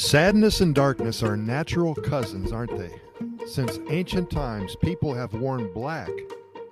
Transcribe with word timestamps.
Sadness 0.00 0.62
and 0.62 0.74
darkness 0.74 1.22
are 1.22 1.36
natural 1.36 1.94
cousins, 1.94 2.52
aren't 2.52 2.76
they? 2.76 2.90
Since 3.46 3.78
ancient 3.90 4.30
times, 4.30 4.74
people 4.74 5.12
have 5.12 5.34
worn 5.34 5.70
black 5.74 6.08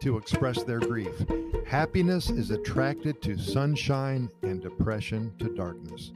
to 0.01 0.16
express 0.16 0.62
their 0.62 0.80
grief. 0.80 1.26
Happiness 1.67 2.30
is 2.30 2.51
attracted 2.51 3.21
to 3.21 3.37
sunshine 3.37 4.30
and 4.42 4.62
depression 4.62 5.35
to 5.40 5.54
darkness. 5.54 6.10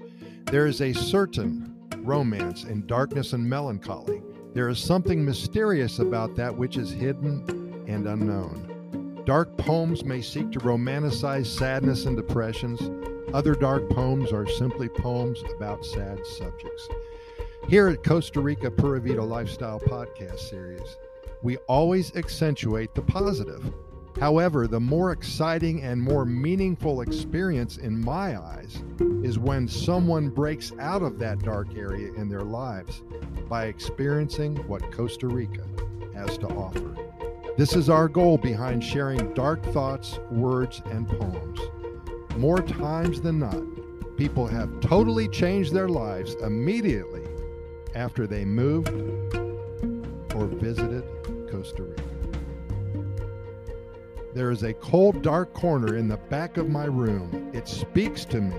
There 0.46 0.66
is 0.66 0.80
a 0.80 0.94
certain 0.94 1.76
romance 1.98 2.64
in 2.64 2.86
darkness 2.86 3.34
and 3.34 3.48
melancholy. 3.48 4.22
There 4.54 4.70
is 4.70 4.78
something 4.78 5.22
mysterious 5.22 5.98
about 5.98 6.34
that 6.36 6.56
which 6.56 6.78
is 6.78 6.90
hidden 6.90 7.84
and 7.86 8.06
unknown. 8.06 9.22
Dark 9.26 9.54
poems 9.58 10.02
may 10.02 10.22
seek 10.22 10.50
to 10.52 10.60
romanticize 10.60 11.46
sadness 11.46 12.06
and 12.06 12.16
depressions. 12.16 12.80
Other 13.32 13.54
dark 13.54 13.88
poems 13.88 14.30
are 14.30 14.46
simply 14.46 14.88
poems 14.88 15.42
about 15.56 15.86
sad 15.86 16.26
subjects. 16.26 16.88
Here 17.72 17.88
at 17.88 18.04
Costa 18.04 18.38
Rica 18.38 18.70
Pura 18.70 19.00
Vida 19.00 19.24
Lifestyle 19.24 19.80
Podcast 19.80 20.40
Series, 20.40 20.98
we 21.40 21.56
always 21.68 22.14
accentuate 22.14 22.94
the 22.94 23.00
positive. 23.00 23.72
However, 24.20 24.66
the 24.66 24.78
more 24.78 25.10
exciting 25.10 25.82
and 25.82 25.98
more 25.98 26.26
meaningful 26.26 27.00
experience 27.00 27.78
in 27.78 27.98
my 27.98 28.38
eyes 28.38 28.84
is 29.22 29.38
when 29.38 29.66
someone 29.66 30.28
breaks 30.28 30.72
out 30.80 31.00
of 31.00 31.18
that 31.20 31.38
dark 31.38 31.74
area 31.74 32.12
in 32.12 32.28
their 32.28 32.42
lives 32.42 33.00
by 33.48 33.68
experiencing 33.68 34.56
what 34.68 34.92
Costa 34.92 35.26
Rica 35.26 35.64
has 36.14 36.36
to 36.36 36.48
offer. 36.48 36.94
This 37.56 37.74
is 37.74 37.88
our 37.88 38.06
goal 38.06 38.36
behind 38.36 38.84
sharing 38.84 39.32
dark 39.32 39.64
thoughts, 39.72 40.18
words, 40.30 40.82
and 40.90 41.08
poems. 41.08 41.58
More 42.36 42.60
times 42.60 43.22
than 43.22 43.38
not, 43.38 43.62
people 44.18 44.46
have 44.46 44.80
totally 44.80 45.26
changed 45.26 45.72
their 45.72 45.88
lives 45.88 46.34
immediately 46.42 47.31
after 47.94 48.26
they 48.26 48.44
moved 48.44 48.88
or 50.34 50.46
visited 50.46 51.04
Costa 51.50 51.82
Rica. 51.82 52.02
There 54.34 54.50
is 54.50 54.62
a 54.62 54.72
cold, 54.72 55.22
dark 55.22 55.52
corner 55.52 55.96
in 55.96 56.08
the 56.08 56.16
back 56.16 56.56
of 56.56 56.70
my 56.70 56.86
room. 56.86 57.50
It 57.52 57.68
speaks 57.68 58.24
to 58.26 58.40
me 58.40 58.56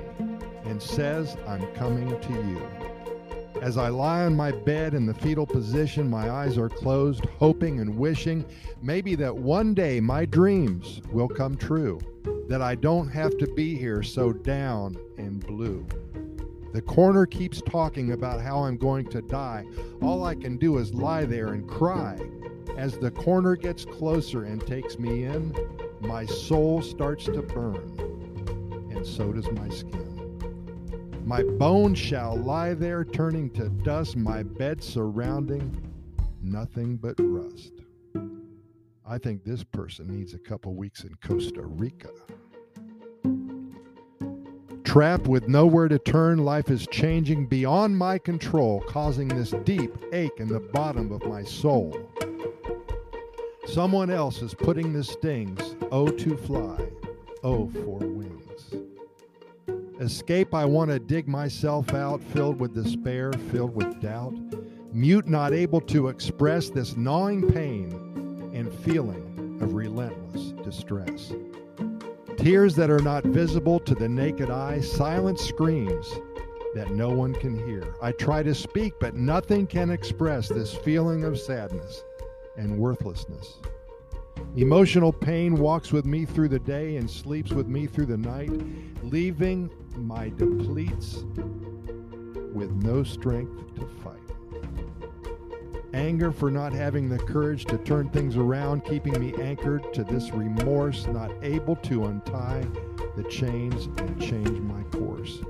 and 0.66 0.82
says, 0.82 1.36
I'm 1.48 1.66
coming 1.74 2.20
to 2.20 2.34
you. 2.34 2.62
As 3.62 3.78
I 3.78 3.90
lie 3.90 4.26
on 4.26 4.36
my 4.36 4.52
bed 4.52 4.94
in 4.94 5.06
the 5.06 5.14
fetal 5.14 5.48
position, 5.48 6.10
my 6.10 6.30
eyes 6.30 6.58
are 6.58 6.70
closed, 6.70 7.26
hoping 7.40 7.80
and 7.80 7.98
wishing 7.98 8.46
maybe 8.82 9.16
that 9.16 9.36
one 9.36 9.74
day 9.74 10.00
my 10.00 10.26
dreams 10.26 11.02
will 11.12 11.30
come 11.30 11.56
true, 11.56 12.00
that 12.50 12.62
I 12.62 12.76
don't 12.76 13.08
have 13.08 13.38
to 13.38 13.48
be 13.48 13.76
here 13.76 14.04
so 14.04 14.34
down 14.34 14.98
and 15.18 15.40
blue. 15.48 15.86
The 16.74 16.82
corner 16.82 17.28
keeps 17.28 17.62
talking 17.62 18.14
about 18.14 18.42
how 18.42 18.64
I'm 18.64 18.78
going 18.78 19.06
to 19.10 19.22
die. 19.22 19.64
All 20.02 20.26
I 20.26 20.34
can 20.34 20.58
do 20.58 20.80
is 20.80 20.92
lie 20.92 21.24
there 21.24 21.50
and 21.50 21.70
cry. 21.70 22.20
As 22.76 22.98
the 22.98 23.12
corner 23.12 23.56
gets 23.56 23.86
closer 23.86 24.46
and 24.46 24.60
takes 24.66 24.98
me 24.98 25.26
in, 25.26 25.56
my 26.02 26.26
soul 26.26 26.82
starts 26.82 27.26
to 27.26 27.44
burn, 27.44 28.90
and 28.92 29.06
so 29.06 29.32
does 29.32 29.52
my 29.52 29.70
skin. 29.70 31.22
My 31.24 31.44
bones 31.44 32.00
shall 32.00 32.38
lie 32.38 32.74
there 32.74 33.06
turning 33.06 33.52
to 33.52 33.70
dust, 33.70 34.16
my 34.18 34.42
bed 34.42 34.84
surrounding 34.84 35.80
nothing 36.42 36.98
but 36.98 37.16
rust. 37.20 37.74
I 39.06 39.20
think 39.20 39.44
this 39.44 39.64
person 39.64 40.08
needs 40.08 40.34
a 40.34 40.40
couple 40.40 40.74
weeks 40.74 41.04
in 41.04 41.14
Costa 41.24 41.62
Rica. 41.62 42.10
Trapped 44.94 45.26
with 45.26 45.48
nowhere 45.48 45.88
to 45.88 45.98
turn, 45.98 46.46
life 46.46 46.70
is 46.70 46.86
changing 46.86 47.48
beyond 47.48 47.98
my 47.98 48.20
control, 48.20 48.80
causing 48.82 49.28
this 49.28 49.50
deep 49.64 49.92
ache 50.14 50.38
in 50.38 50.48
the 50.48 50.60
bottom 50.60 51.12
of 51.12 51.26
my 51.26 51.44
soul. 51.44 52.00
Someone 53.66 54.12
else 54.12 54.44
is 54.44 54.54
putting 54.54 54.94
the 54.94 55.04
stings, 55.04 55.76
oh 55.92 56.10
to 56.10 56.38
fly, 56.38 56.78
oh 57.44 57.72
for 57.84 57.98
wings. 58.06 58.76
Escape, 60.00 60.54
I 60.54 60.64
want 60.64 60.92
to 60.92 61.00
dig 61.00 61.28
myself 61.28 61.96
out, 61.96 62.22
filled 62.22 62.60
with 62.60 62.76
despair, 62.76 63.34
filled 63.52 63.74
with 63.74 64.00
doubt, 64.00 64.36
mute, 64.94 65.28
not 65.28 65.54
able 65.54 65.82
to 65.82 66.10
express 66.10 66.70
this 66.70 66.96
gnawing 66.96 67.52
pain 67.52 68.52
and 68.54 68.72
feeling 68.72 69.58
of 69.60 69.74
relentless 69.74 70.52
distress. 70.64 71.34
Tears 72.44 72.76
that 72.76 72.90
are 72.90 73.00
not 73.00 73.24
visible 73.24 73.80
to 73.80 73.96
the 73.96 74.10
naked 74.10 74.52
eye, 74.52 74.82
silent 74.82 75.40
screams 75.40 76.14
that 76.76 76.92
no 76.92 77.08
one 77.08 77.34
can 77.34 77.56
hear. 77.66 77.96
I 78.02 78.12
try 78.12 78.44
to 78.44 78.54
speak, 78.54 78.96
but 79.00 79.16
nothing 79.16 79.66
can 79.66 79.90
express 79.90 80.50
this 80.50 80.74
feeling 80.74 81.24
of 81.24 81.40
sadness 81.40 82.04
and 82.58 82.78
worthlessness. 82.78 83.60
Emotional 84.58 85.14
pain 85.14 85.56
walks 85.56 85.94
with 85.94 86.06
me 86.06 86.26
through 86.26 86.50
the 86.50 86.60
day 86.60 86.98
and 86.98 87.10
sleeps 87.10 87.52
with 87.54 87.68
me 87.68 87.88
through 87.88 88.08
the 88.08 88.18
night, 88.18 88.52
leaving 89.04 89.72
my 89.96 90.28
depletes 90.28 91.24
with 92.54 92.72
no 92.84 93.04
strength 93.04 93.74
to 93.76 93.88
fight 94.04 94.33
anger 95.94 96.32
for 96.32 96.50
not 96.50 96.74
having 96.74 97.08
the 97.08 97.20
courage 97.20 97.66
to 97.66 97.78
turn 97.80 98.10
things 98.10 98.36
around, 98.36 98.84
keeping 98.86 99.20
me 99.20 99.34
anchored 99.42 99.94
to 99.94 100.04
this 100.04 100.32
remorse, 100.32 101.08
not 101.08 101.32
able 101.42 101.76
to 101.78 102.06
untie 102.06 102.66
the 103.16 103.24
chains 103.26 103.86
and 104.00 104.22
change 104.22 104.60
my 104.62 104.82
course. 104.98 105.42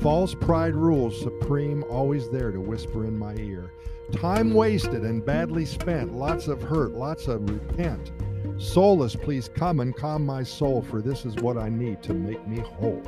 False 0.00 0.34
pride 0.34 0.74
rules 0.74 1.20
supreme, 1.20 1.84
always 1.84 2.28
there 2.30 2.50
to 2.50 2.60
whisper 2.60 3.04
in 3.04 3.16
my 3.16 3.34
ear. 3.36 3.72
Time 4.12 4.52
wasted 4.52 5.02
and 5.02 5.24
badly 5.24 5.64
spent, 5.64 6.12
lots 6.12 6.48
of 6.48 6.60
hurt, 6.60 6.92
lots 6.92 7.28
of 7.28 7.48
repent. 7.48 8.10
Soulless, 8.58 9.16
please 9.16 9.48
come 9.48 9.80
and 9.80 9.96
calm 9.96 10.26
my 10.26 10.42
soul, 10.42 10.82
for 10.82 11.00
this 11.00 11.24
is 11.24 11.36
what 11.36 11.56
I 11.56 11.68
need 11.68 12.02
to 12.02 12.12
make 12.12 12.46
me 12.46 12.58
whole. 12.58 13.02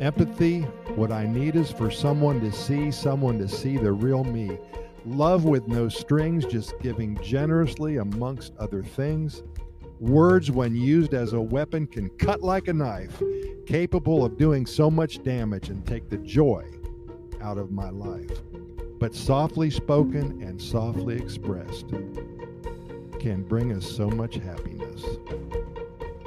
Empathy, 0.00 0.62
what 0.94 1.12
I 1.12 1.26
need 1.26 1.56
is 1.56 1.70
for 1.70 1.90
someone 1.90 2.40
to 2.40 2.50
see, 2.50 2.90
someone 2.90 3.38
to 3.38 3.48
see 3.48 3.76
the 3.76 3.92
real 3.92 4.24
me 4.24 4.58
love 5.06 5.44
with 5.44 5.68
no 5.68 5.88
strings, 5.88 6.44
just 6.44 6.78
giving 6.80 7.18
generously 7.22 7.98
amongst 7.98 8.52
other 8.58 8.82
things. 8.82 9.42
Words, 9.98 10.50
when 10.50 10.74
used 10.74 11.14
as 11.14 11.32
a 11.32 11.40
weapon, 11.40 11.86
can 11.86 12.08
cut 12.10 12.42
like 12.42 12.68
a 12.68 12.72
knife, 12.72 13.22
capable 13.66 14.24
of 14.24 14.38
doing 14.38 14.64
so 14.64 14.90
much 14.90 15.22
damage 15.22 15.68
and 15.68 15.86
take 15.86 16.08
the 16.08 16.16
joy 16.18 16.64
out 17.42 17.58
of 17.58 17.70
my 17.70 17.90
life. 17.90 18.40
But 18.98 19.14
softly 19.14 19.70
spoken 19.70 20.42
and 20.42 20.60
softly 20.60 21.16
expressed 21.16 21.88
can 23.18 23.44
bring 23.46 23.72
us 23.72 23.86
so 23.86 24.08
much 24.08 24.36
happiness. 24.36 25.04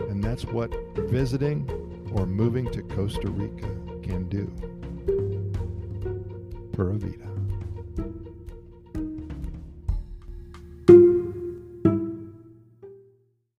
And 0.10 0.24
that's 0.24 0.46
what 0.46 0.72
visiting 0.98 1.70
or 2.14 2.26
moving 2.26 2.70
to 2.72 2.84
Costa 2.84 3.30
Rica 3.30 3.68
can 4.02 4.30
do. 4.30 4.52
Pura 6.74 6.94
Vida. 6.94 7.43